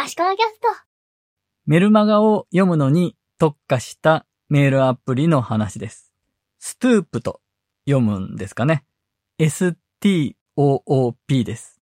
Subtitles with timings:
[0.00, 0.68] 足利キャスト。
[1.66, 6.12] メルマガを読むのに特化したメールアプリの話です。
[6.60, 7.40] Stoop と
[7.84, 8.84] 読むんですかね。
[9.40, 9.74] STOOP
[11.42, 11.80] です。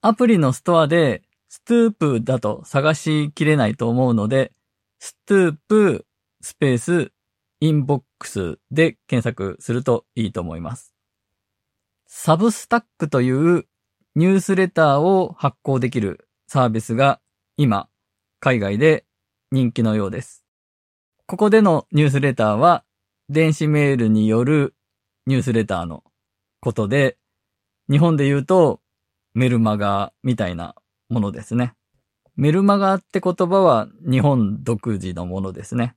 [0.00, 4.52] アプリのストアで Stoop だと探しきれないと思うので、
[4.98, 6.06] Stoop
[6.40, 7.12] スペース
[7.60, 10.94] Inbox で検索するといいと思います。
[12.06, 13.66] Substack という
[14.14, 17.20] ニュースレターを発行できるサービスが
[17.58, 17.90] 今
[18.40, 19.04] 海外で
[19.52, 20.44] 人気のようです。
[21.26, 22.84] ここでのニュースレターは
[23.28, 24.74] 電子メールによる
[25.26, 26.02] ニュースレターの
[26.60, 27.18] ことで、
[27.90, 28.80] 日本で言うと
[29.34, 30.74] メルマガみたいな
[31.10, 31.74] ものですね。
[32.34, 35.96] メルマガって言葉は日本独自のものですね。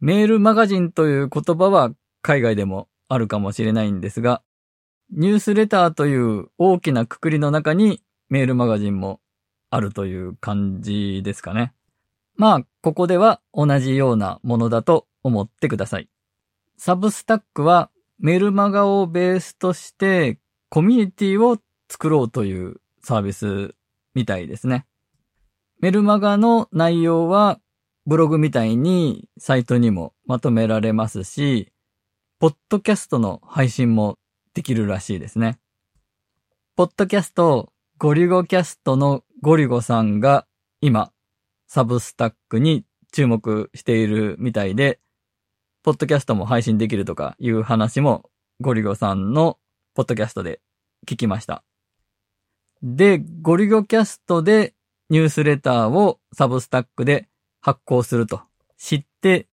[0.00, 4.42] メールマガジンという言葉は海外でもあるかもしれないんですが、
[5.12, 9.20] ニュースレターという大きなくくりの中にメールマガジンも
[9.70, 11.72] あるという感じですかね。
[12.36, 16.08] まあ、ここでは同じようなものだと思ってください。
[16.76, 23.74] サブスタックはメルマガをベースとしてコミュニティを作ろうというサービス
[24.14, 24.86] みたいですね。
[25.80, 27.60] メルマガの内容は
[28.06, 31.72] ブログみたいにサイトにもまとめられますし、
[32.38, 34.18] ポッドキャストの配信も
[34.54, 35.58] できるらしいですね。
[36.76, 40.44] ポッドキャスト、ゴリゴキャストのゴリゴさんが
[40.80, 41.12] 今、
[41.68, 44.98] サブスタックに注目しているみたいで、
[45.84, 48.28] ポッドキャストも配信できるとかいう話も
[48.60, 49.60] ゴリゴさんの
[49.94, 50.58] ポッドキャストで
[51.06, 51.62] 聞きました。
[52.82, 54.74] で、ゴリゴキャストで
[55.10, 57.28] ニュースレターをサブスタックで
[57.60, 58.40] 発行すると
[58.76, 59.46] 知って、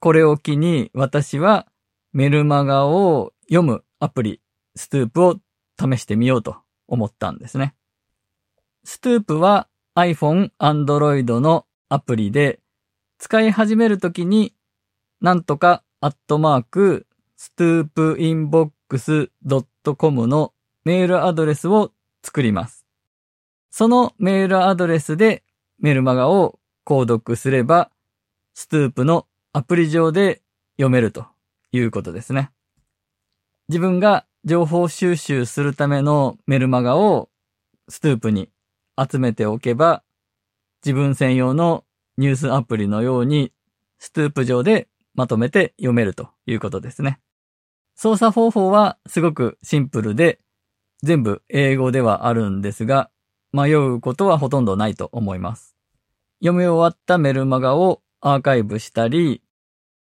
[0.00, 1.68] これを機に私は
[2.12, 4.40] メルマガを読むアプリ、
[4.74, 5.36] Stoop を
[5.78, 6.56] 試してみようと
[6.88, 7.76] 思ったんですね。
[8.84, 12.60] Stoop は iPhone、Android のアプリで
[13.18, 14.54] 使い始めるときに
[15.20, 17.06] なんとかアットマーク
[17.36, 19.30] ストゥープインボックス
[19.96, 20.52] .com の
[20.84, 22.86] メールアドレスを作ります。
[23.70, 25.42] そのメールアドレスで
[25.78, 27.90] メルマガを購読すれば、
[28.54, 30.42] ストゥープのアプリ上で
[30.76, 31.26] 読めると
[31.72, 32.50] いうことですね。
[33.68, 37.30] 自分が情報収集するためのメルマガを
[37.88, 38.50] ストゥープに
[38.98, 40.02] 集めておけば、
[40.84, 41.84] 自分専用の
[42.18, 43.52] ニュースアプリのように
[43.98, 47.20] ストゥープ上でまとめて読めるということですね。
[47.94, 50.40] 操作方法はすごくシンプルで、
[51.02, 53.10] 全部英語ではあるんですが、
[53.52, 55.76] 迷うことはほとんどないと思います。
[56.40, 59.42] 読み終わったメルマガをアーカイブしたり、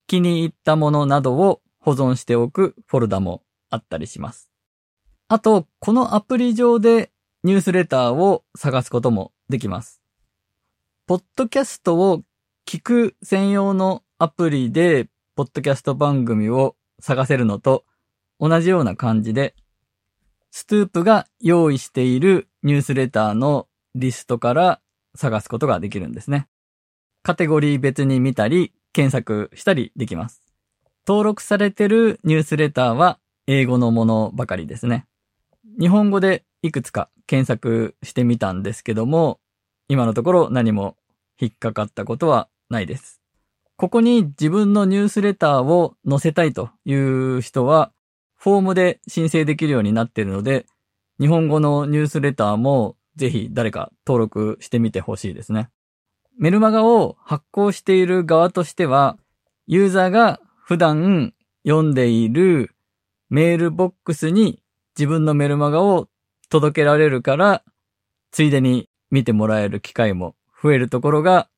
[0.07, 4.51] 気に入ったものなどを保存しておくフォルダもあったりします。
[5.29, 7.11] あと、このアプリ上で
[7.45, 10.03] ニュースレターを探すこともできます。
[11.07, 12.23] ポッドキャストを
[12.67, 17.85] 聞く専用のアプリで、ポッドキャスト番組を探せるのと
[18.41, 19.55] 同じような感じで、
[20.51, 24.81] ストゥープが用意しているニュースレターのリストから
[25.15, 26.49] 探すことができるんですね。
[27.23, 30.43] カテゴリー別に見たり、検索したりできます。
[31.07, 35.07] 登録されてるニュースレターは英語のものばかりですね。
[35.79, 39.39] 日本語でいくつか検索してみたんですけども、
[39.87, 40.97] 今のところ何も
[41.39, 43.21] 引っかかったことはないです。
[43.77, 47.93] ここに自分のニュースレターを載せたいという人は、
[48.37, 50.67] フォームで申請できるようになっているので、
[51.21, 55.71] 日本語のニュースレターもぜひ誰か登録してみてほしいですね。
[56.39, 59.19] メルマガを発行している側としては、
[59.67, 61.35] ユーザーが普段
[61.67, 62.75] 読んでいる
[63.29, 64.63] メールボックスに
[64.97, 66.09] 自分のメルマガを
[66.49, 67.63] 届けられるから、
[68.31, 71.49] ついでに見てもらえる機会も増えるところが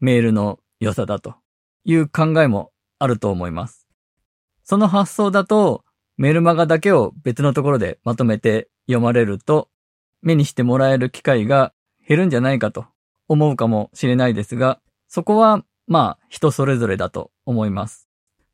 [0.00, 1.34] メールの良さだと
[1.84, 3.86] いう考えもあると思います。
[4.62, 5.84] その発想だと
[6.16, 9.68] メルマガだけを別のところでまとめて読まれると
[10.22, 11.72] 目にしてもらえる機会が
[12.06, 12.86] 減るんじゃないかと
[13.28, 18.08] 思うかもしれないですが、そこはまあ人それぞれだと思います。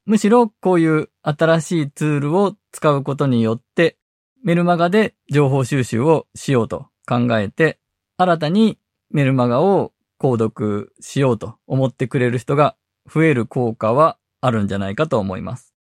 [0.04, 3.96] むしろこういう新しいツールを使うことによって
[4.46, 7.80] メルマガで情報収集をしようと考えて
[8.16, 8.78] 新たに
[9.10, 12.76] メルマガを購読しようと思ってくれる人が
[13.12, 15.74] 増える効果はあるんじゃないかと思います。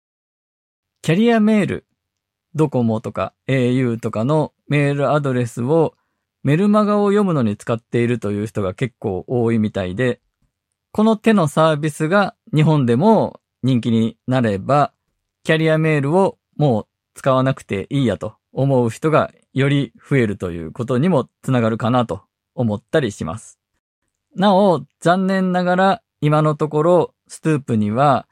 [1.01, 1.85] キャリアメール、
[2.55, 5.95] ドコモとか au とかのメールアドレスを
[6.41, 10.21] メルマガを読むのに使っているという人が結構多いみたいで、
[10.93, 14.93] この手のサービスが日本でも人気になれば、
[15.43, 22.23] キャリアメールをもう使わなくていいやと思う人がより増えるということにもつながるかなと
[22.55, 23.59] 思ったりします。
[24.35, 28.27] なお、残念ながら今のところストゥープには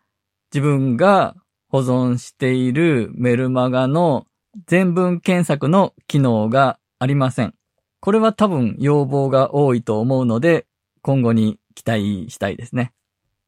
[0.53, 1.35] 自分が
[1.69, 4.25] 保存しているメルマガの
[4.68, 7.53] 全文検索の機能がありません。
[8.00, 10.65] これは多分要望が多いと思うので、
[11.01, 12.94] 今後に期待したいですね。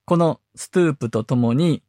[0.06, 1.84] このストゥープとともに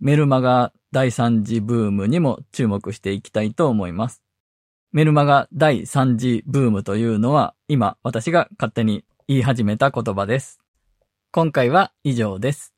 [0.00, 4.25] メルマガ第3次ブームにも注目していきたいと思います。
[4.92, 10.60] メルマガ第3次ブームというのは今私が勝手に言い始めた言葉です。
[11.32, 12.75] 今回は以上です。